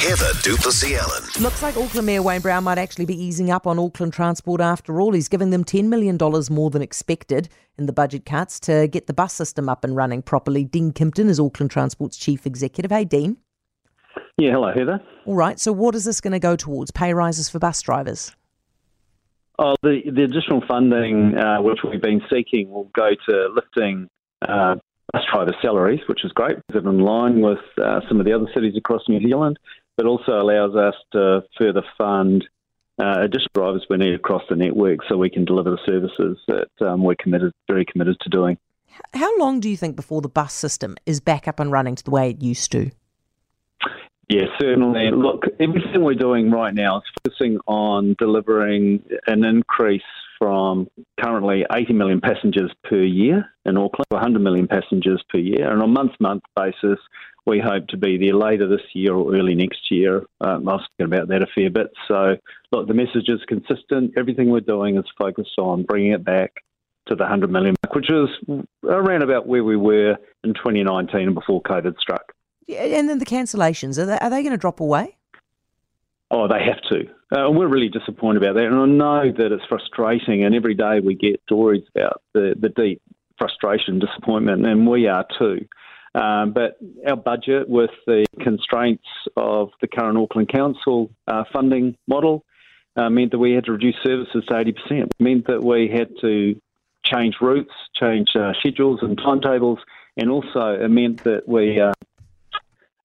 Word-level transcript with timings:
Heather 0.00 0.32
du 0.42 0.56
Plessis-Allen. 0.56 1.42
Looks 1.42 1.62
like 1.62 1.76
Auckland 1.76 2.06
Mayor 2.06 2.22
Wayne 2.22 2.40
Brown 2.40 2.64
might 2.64 2.78
actually 2.78 3.04
be 3.04 3.22
easing 3.22 3.50
up 3.50 3.66
on 3.66 3.78
Auckland 3.78 4.14
Transport 4.14 4.62
after 4.62 4.98
all. 4.98 5.12
He's 5.12 5.28
giving 5.28 5.50
them 5.50 5.62
$10 5.62 5.88
million 5.88 6.16
more 6.50 6.70
than 6.70 6.80
expected 6.80 7.50
in 7.76 7.84
the 7.84 7.92
budget 7.92 8.24
cuts 8.24 8.58
to 8.60 8.88
get 8.88 9.08
the 9.08 9.12
bus 9.12 9.34
system 9.34 9.68
up 9.68 9.84
and 9.84 9.94
running 9.94 10.22
properly. 10.22 10.64
Dean 10.64 10.92
Kimpton 10.92 11.28
is 11.28 11.38
Auckland 11.38 11.70
Transport's 11.70 12.16
chief 12.16 12.46
executive. 12.46 12.90
Hey, 12.90 13.04
Dean. 13.04 13.36
Yeah, 14.38 14.52
hello, 14.52 14.72
Heather. 14.74 15.02
All 15.26 15.34
right, 15.34 15.60
so 15.60 15.70
what 15.70 15.94
is 15.94 16.06
this 16.06 16.22
going 16.22 16.32
to 16.32 16.38
go 16.38 16.56
towards? 16.56 16.90
Pay 16.90 17.12
rises 17.12 17.50
for 17.50 17.58
bus 17.58 17.82
drivers? 17.82 18.34
Oh, 19.58 19.74
the, 19.82 20.00
the 20.10 20.22
additional 20.22 20.62
funding 20.66 21.36
uh, 21.36 21.60
which 21.60 21.80
we've 21.84 22.00
been 22.00 22.22
seeking 22.32 22.70
will 22.70 22.90
go 22.94 23.10
to 23.28 23.48
lifting 23.54 24.08
uh, 24.40 24.76
bus 25.12 25.22
driver 25.32 25.54
salaries, 25.60 26.00
which 26.08 26.24
is 26.24 26.32
great. 26.32 26.58
It's 26.68 26.78
in 26.78 26.98
line 27.00 27.40
with 27.40 27.58
uh, 27.82 28.00
some 28.08 28.20
of 28.20 28.26
the 28.26 28.32
other 28.32 28.46
cities 28.54 28.74
across 28.76 29.02
New 29.08 29.20
Zealand, 29.20 29.58
but 30.00 30.06
also 30.06 30.40
allows 30.40 30.74
us 30.74 30.94
to 31.12 31.42
further 31.58 31.82
fund 31.98 32.48
uh, 32.98 33.20
additional 33.20 33.50
drivers 33.52 33.84
we 33.90 33.98
need 33.98 34.14
across 34.14 34.40
the 34.48 34.56
network 34.56 35.00
so 35.06 35.18
we 35.18 35.28
can 35.28 35.44
deliver 35.44 35.72
the 35.72 35.78
services 35.84 36.38
that 36.48 36.68
um, 36.80 37.04
we're 37.04 37.14
committed, 37.16 37.52
very 37.68 37.84
committed 37.84 38.16
to 38.22 38.30
doing. 38.30 38.56
How 39.12 39.38
long 39.38 39.60
do 39.60 39.68
you 39.68 39.76
think 39.76 39.96
before 39.96 40.22
the 40.22 40.28
bus 40.30 40.54
system 40.54 40.96
is 41.04 41.20
back 41.20 41.46
up 41.46 41.60
and 41.60 41.70
running 41.70 41.96
to 41.96 42.02
the 42.02 42.10
way 42.10 42.30
it 42.30 42.40
used 42.40 42.72
to? 42.72 42.90
Yeah, 44.30 44.46
certainly. 44.58 45.10
Look, 45.10 45.44
everything 45.60 46.02
we're 46.02 46.14
doing 46.14 46.50
right 46.50 46.72
now 46.72 47.00
is 47.00 47.02
focusing 47.22 47.58
on 47.66 48.16
delivering 48.18 49.04
an 49.26 49.44
increase 49.44 50.00
from 50.40 50.88
currently 51.20 51.64
80 51.72 51.92
million 51.92 52.20
passengers 52.20 52.72
per 52.82 53.02
year 53.02 53.44
in 53.66 53.76
Auckland 53.76 54.06
to 54.10 54.16
100 54.16 54.40
million 54.40 54.66
passengers 54.66 55.22
per 55.28 55.38
year. 55.38 55.70
And 55.70 55.82
on 55.82 55.88
a 55.88 55.92
month 55.92 56.12
month 56.18 56.42
basis, 56.56 56.98
we 57.46 57.60
hope 57.60 57.86
to 57.88 57.96
be 57.96 58.16
there 58.16 58.34
later 58.34 58.66
this 58.66 58.80
year 58.94 59.14
or 59.14 59.34
early 59.34 59.54
next 59.54 59.90
year. 59.90 60.24
Um, 60.40 60.68
I 60.68 60.72
was 60.72 60.88
thinking 60.96 61.14
about 61.14 61.28
that 61.28 61.42
a 61.42 61.46
fair 61.54 61.70
bit. 61.70 61.90
So, 62.08 62.36
look, 62.72 62.88
the 62.88 62.94
message 62.94 63.28
is 63.28 63.40
consistent. 63.46 64.14
Everything 64.16 64.50
we're 64.50 64.60
doing 64.60 64.96
is 64.96 65.04
focused 65.18 65.58
on 65.58 65.82
bringing 65.82 66.12
it 66.12 66.24
back 66.24 66.52
to 67.08 67.14
the 67.14 67.24
100 67.24 67.50
million 67.50 67.74
mark, 67.84 67.94
which 67.94 68.10
is 68.10 68.28
around 68.84 69.22
about 69.22 69.46
where 69.46 69.64
we 69.64 69.76
were 69.76 70.16
in 70.44 70.54
2019 70.54 71.34
before 71.34 71.62
COVID 71.62 71.98
struck. 71.98 72.32
And 72.68 73.08
then 73.08 73.18
the 73.18 73.26
cancellations, 73.26 73.98
are 73.98 74.06
they, 74.06 74.18
are 74.18 74.30
they 74.30 74.42
going 74.42 74.52
to 74.52 74.58
drop 74.58 74.80
away? 74.80 75.16
Oh, 76.30 76.46
they 76.46 76.62
have 76.64 76.80
to. 76.90 77.08
Uh, 77.36 77.50
we're 77.50 77.68
really 77.68 77.88
disappointed 77.88 78.42
about 78.42 78.54
that. 78.54 78.66
And 78.66 78.76
I 78.76 78.86
know 78.86 79.32
that 79.32 79.52
it's 79.52 79.64
frustrating, 79.68 80.44
and 80.44 80.54
every 80.54 80.74
day 80.74 81.00
we 81.00 81.14
get 81.14 81.40
stories 81.44 81.82
about 81.94 82.22
the, 82.34 82.54
the 82.58 82.68
deep 82.68 83.02
frustration, 83.38 83.98
disappointment, 83.98 84.64
and 84.66 84.86
we 84.86 85.08
are 85.08 85.26
too. 85.38 85.66
Um, 86.14 86.52
but 86.52 86.76
our 87.06 87.16
budget, 87.16 87.68
with 87.68 87.90
the 88.06 88.26
constraints 88.40 89.04
of 89.36 89.70
the 89.80 89.88
current 89.88 90.18
Auckland 90.18 90.48
Council 90.48 91.10
uh, 91.26 91.44
funding 91.52 91.96
model, 92.06 92.44
uh, 92.96 93.08
meant 93.08 93.30
that 93.30 93.38
we 93.38 93.52
had 93.52 93.64
to 93.64 93.72
reduce 93.72 93.96
services 94.02 94.44
to 94.48 94.54
80%. 94.54 94.74
It 94.90 95.12
meant 95.18 95.46
that 95.46 95.62
we 95.62 95.88
had 95.88 96.10
to 96.20 96.60
change 97.04 97.36
routes, 97.40 97.72
change 97.94 98.28
uh, 98.34 98.52
schedules 98.58 99.00
and 99.02 99.16
timetables, 99.16 99.78
and 100.16 100.30
also 100.30 100.78
it 100.80 100.88
meant 100.88 101.24
that 101.24 101.48
we 101.48 101.80
uh, 101.80 101.92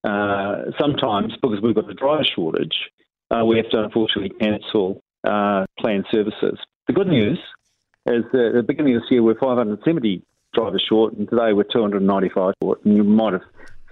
uh, 0.04 0.70
sometimes, 0.78 1.34
because 1.40 1.60
we've 1.60 1.74
got 1.74 1.90
a 1.90 1.94
driver 1.94 2.24
shortage, 2.24 2.90
uh, 3.30 3.44
we 3.44 3.56
have 3.56 3.68
to 3.70 3.82
unfortunately 3.82 4.30
cancel 4.38 5.02
uh, 5.24 5.66
planned 5.78 6.06
services. 6.12 6.58
The 6.86 6.92
good 6.92 7.08
news 7.08 7.38
is 8.06 8.24
that 8.32 8.46
at 8.48 8.54
the 8.54 8.62
beginning 8.62 8.96
of 8.96 9.02
this 9.02 9.10
year, 9.10 9.22
we're 9.22 9.38
570 9.38 10.22
drivers 10.54 10.84
short, 10.88 11.14
and 11.14 11.28
today 11.28 11.52
we're 11.52 11.64
295 11.64 12.54
short. 12.62 12.84
And 12.84 12.96
you 12.96 13.04
might 13.04 13.32
have 13.32 13.42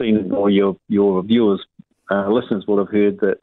seen, 0.01 0.33
or 0.33 0.51
your 0.51 0.77
your 0.89 1.23
viewers, 1.23 1.65
uh, 2.11 2.31
listeners 2.31 2.65
will 2.67 2.79
have 2.79 2.91
heard 2.91 3.19
that 3.21 3.39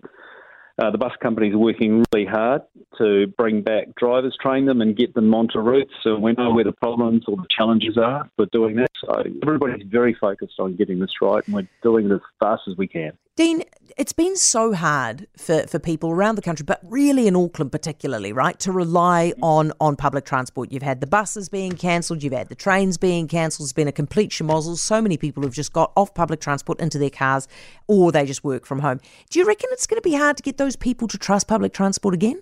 uh, 0.81 0.89
the 0.89 0.97
bus 0.97 1.11
companies 1.21 1.53
are 1.53 1.59
working 1.59 2.03
really 2.13 2.25
hard 2.25 2.61
to 2.97 3.27
bring 3.37 3.61
back 3.61 3.93
drivers, 3.95 4.35
train 4.41 4.65
them, 4.65 4.81
and 4.81 4.95
get 4.95 5.13
them 5.13 5.33
onto 5.33 5.59
routes. 5.59 5.91
So 6.03 6.17
we 6.17 6.33
know 6.33 6.53
where 6.53 6.63
the 6.63 6.71
problems 6.71 7.25
or 7.27 7.37
the 7.37 7.47
challenges 7.51 7.97
are 7.97 8.29
for 8.35 8.45
doing 8.47 8.77
that. 8.77 8.89
So 9.03 9.23
everybody's 9.43 9.85
very 9.87 10.13
focused 10.13 10.59
on 10.59 10.75
getting 10.75 10.99
this 10.99 11.11
right, 11.21 11.45
and 11.45 11.55
we're 11.55 11.67
doing 11.83 12.09
it 12.09 12.13
as 12.13 12.21
fast 12.39 12.63
as 12.69 12.77
we 12.77 12.87
can. 12.87 13.11
Dean, 13.37 13.63
it's 13.97 14.11
been 14.11 14.35
so 14.35 14.73
hard 14.73 15.25
for, 15.37 15.65
for 15.67 15.79
people 15.79 16.11
around 16.11 16.35
the 16.35 16.41
country, 16.41 16.65
but 16.65 16.81
really 16.83 17.27
in 17.27 17.35
Auckland 17.35 17.71
particularly, 17.71 18.33
right, 18.33 18.59
to 18.59 18.73
rely 18.73 19.31
mm. 19.37 19.39
on, 19.41 19.71
on 19.79 19.95
public 19.95 20.25
transport. 20.25 20.69
You've 20.69 20.83
had 20.83 20.99
the 20.99 21.07
buses 21.07 21.47
being 21.47 21.71
cancelled, 21.71 22.23
you've 22.23 22.33
had 22.33 22.49
the 22.49 22.55
trains 22.55 22.97
being 22.97 23.29
cancelled, 23.29 23.67
it's 23.67 23.73
been 23.73 23.87
a 23.87 23.93
complete 23.93 24.31
schmozzle. 24.31 24.77
So 24.77 25.01
many 25.01 25.15
people 25.15 25.43
have 25.43 25.53
just 25.53 25.71
got 25.71 25.93
off 25.95 26.13
public 26.13 26.41
transport 26.41 26.81
into 26.81 26.97
their 26.97 27.09
cars 27.09 27.47
or 27.87 28.11
they 28.11 28.25
just 28.25 28.43
work 28.43 28.65
from 28.65 28.79
home. 28.79 28.99
Do 29.29 29.39
you 29.39 29.45
reckon 29.45 29.69
it's 29.71 29.87
going 29.87 30.01
to 30.01 30.07
be 30.07 30.15
hard 30.15 30.35
to 30.35 30.43
get 30.43 30.57
those 30.57 30.75
people 30.75 31.07
to 31.07 31.17
trust 31.17 31.47
public 31.47 31.71
transport 31.71 32.13
again? 32.13 32.41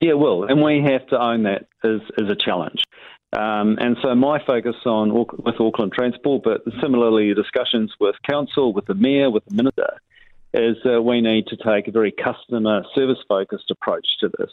Yeah, 0.00 0.12
well, 0.12 0.44
and 0.44 0.62
we 0.62 0.82
have 0.82 1.06
to 1.08 1.18
own 1.18 1.44
that 1.44 1.68
as, 1.82 2.00
as 2.18 2.28
a 2.28 2.36
challenge. 2.36 2.82
Um, 3.32 3.76
and 3.80 3.96
so 4.02 4.14
my 4.14 4.38
focus 4.46 4.76
on 4.86 5.12
with 5.12 5.60
Auckland 5.60 5.92
Transport, 5.92 6.42
but 6.44 6.62
similarly 6.80 7.34
discussions 7.34 7.92
with 8.00 8.14
council, 8.28 8.72
with 8.72 8.86
the 8.86 8.94
mayor, 8.94 9.30
with 9.30 9.44
the 9.46 9.54
minister, 9.54 10.00
is 10.54 10.76
uh, 10.86 11.02
we 11.02 11.20
need 11.20 11.46
to 11.48 11.56
take 11.56 11.88
a 11.88 11.90
very 11.90 12.12
customer 12.12 12.82
service 12.94 13.18
focused 13.28 13.70
approach 13.70 14.06
to 14.20 14.30
this. 14.38 14.50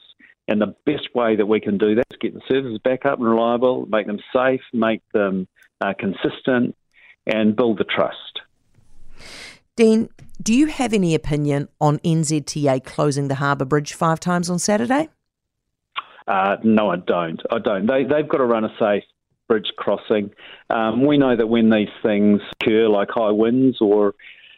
And 0.47 0.59
the 0.59 0.75
best 0.85 1.07
way 1.16 1.35
that 1.38 1.45
we 1.45 1.62
can 1.62 1.78
do 1.78 1.95
that 1.95 2.06
is 2.12 2.17
get 2.19 2.33
the 2.33 2.41
services 2.50 2.79
back 2.83 3.06
up 3.06 3.19
and 3.19 3.28
reliable, 3.28 3.85
make 3.85 4.07
them 4.07 4.19
safe, 4.35 4.62
make 4.73 5.01
them 5.13 5.47
uh, 5.79 5.94
consistent, 5.97 6.75
and 7.25 7.56
build 7.56 7.78
the 7.78 7.85
trust. 7.85 8.41
Dean, 9.75 10.09
do 10.41 10.53
you 10.53 10.67
have 10.67 10.94
any 10.94 11.16
opinion 11.16 11.69
on 11.79 12.00
NZTA 12.00 12.83
closing 12.83 13.29
the 13.29 13.35
Harbour 13.35 13.66
Bridge 13.66 13.94
five 13.94 14.19
times 14.19 14.50
on 14.50 14.59
Saturday? 14.59 15.09
Uh, 16.28 16.57
no, 16.63 16.89
I 16.89 16.97
don't. 16.97 17.41
I 17.51 17.59
don't. 17.59 17.85
They, 17.85 18.03
they've 18.03 18.28
got 18.28 18.38
to 18.38 18.45
run 18.45 18.63
a 18.63 18.73
safe 18.79 19.03
bridge 19.47 19.72
crossing. 19.78 20.31
Um, 20.69 21.06
we 21.06 21.17
know 21.17 21.35
that 21.35 21.47
when 21.47 21.69
these 21.69 21.89
things 22.01 22.41
occur, 22.61 22.88
like 22.88 23.09
high 23.11 23.31
winds, 23.31 23.78
or 23.81 24.16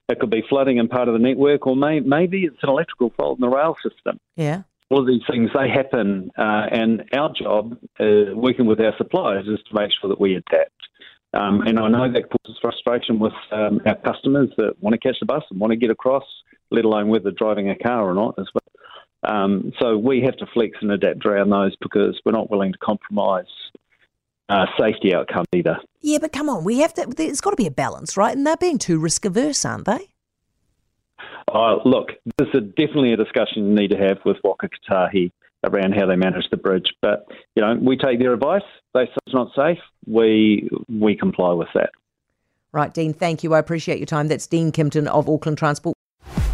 it 0.07 0.19
could 0.19 0.29
be 0.29 0.43
flooding 0.47 0.77
in 0.77 0.87
part 0.87 1.07
of 1.07 1.13
the 1.13 1.19
network, 1.19 1.65
or 1.65 1.75
may, 1.75 1.99
maybe 1.99 2.43
it's 2.43 2.61
an 2.61 2.69
electrical 2.69 3.11
fault 3.17 3.39
in 3.39 3.41
the 3.41 3.49
rail 3.49 3.75
system. 3.81 4.19
Yeah. 4.35 4.63
All 4.91 4.99
of 5.01 5.07
these 5.07 5.23
things, 5.27 5.49
they 5.57 5.67
happen, 5.67 6.31
uh, 6.37 6.67
and 6.71 7.05
our 7.11 7.33
job, 7.33 7.77
uh, 7.99 8.35
working 8.35 8.67
with 8.67 8.79
our 8.79 8.95
suppliers, 8.97 9.47
is 9.47 9.59
to 9.67 9.73
make 9.73 9.89
sure 9.99 10.09
that 10.09 10.21
we 10.21 10.35
adapt. 10.35 10.71
Um, 11.33 11.61
and 11.61 11.79
I 11.79 11.89
know 11.89 12.09
that 12.11 12.29
causes 12.29 12.57
frustration 12.61 13.19
with 13.19 13.33
um, 13.51 13.81
our 13.85 13.95
customers 13.95 14.49
that 14.57 14.81
want 14.81 14.93
to 14.93 14.99
catch 14.99 15.19
the 15.19 15.25
bus 15.25 15.43
and 15.49 15.59
want 15.59 15.71
to 15.71 15.77
get 15.77 15.89
across, 15.89 16.23
let 16.69 16.85
alone 16.85 17.09
whether 17.09 17.31
driving 17.31 17.69
a 17.69 17.75
car 17.75 18.07
or 18.09 18.13
not 18.13 18.35
as 18.37 18.45
well. 18.53 18.61
Um, 19.27 19.73
so 19.79 19.97
we 19.97 20.21
have 20.21 20.37
to 20.37 20.45
flex 20.53 20.77
and 20.81 20.91
adapt 20.91 21.25
around 21.25 21.49
those 21.49 21.75
because 21.81 22.19
we're 22.25 22.31
not 22.31 22.49
willing 22.49 22.71
to 22.71 22.77
compromise 22.79 23.45
uh, 24.49 24.65
safety 24.79 25.13
outcomes 25.13 25.47
either. 25.53 25.79
Yeah, 26.01 26.19
but 26.19 26.31
come 26.31 26.49
on, 26.49 26.63
we 26.63 26.79
have 26.79 26.93
to. 26.95 27.05
There's 27.07 27.41
got 27.41 27.51
to 27.51 27.55
be 27.55 27.67
a 27.67 27.71
balance, 27.71 28.15
right? 28.15 28.35
And 28.35 28.45
they're 28.45 28.57
being 28.57 28.77
too 28.77 28.99
risk 28.99 29.25
averse, 29.25 29.65
aren't 29.65 29.85
they? 29.85 30.09
Uh, 31.47 31.77
look, 31.85 32.09
this 32.37 32.49
is 32.53 32.63
definitely 32.75 33.13
a 33.13 33.17
discussion 33.17 33.67
you 33.67 33.73
need 33.73 33.91
to 33.91 33.97
have 33.97 34.17
with 34.25 34.37
Waka 34.43 34.69
Kotahi 34.69 35.31
around 35.63 35.93
how 35.95 36.05
they 36.05 36.15
manage 36.15 36.49
the 36.49 36.57
bridge. 36.57 36.93
But 37.01 37.25
you 37.55 37.61
know, 37.61 37.75
we 37.81 37.97
take 37.97 38.19
their 38.19 38.33
advice. 38.33 38.63
They 38.93 39.05
say 39.05 39.17
it's 39.25 39.35
not 39.35 39.49
safe. 39.55 39.79
We 40.05 40.69
we 40.87 41.15
comply 41.15 41.53
with 41.53 41.69
that. 41.73 41.91
Right, 42.71 42.93
Dean. 42.93 43.13
Thank 43.13 43.43
you. 43.43 43.53
I 43.53 43.59
appreciate 43.59 43.99
your 43.99 44.05
time. 44.05 44.27
That's 44.27 44.47
Dean 44.47 44.71
Kimpton 44.71 45.07
of 45.07 45.29
Auckland 45.29 45.57
Transport. 45.57 45.95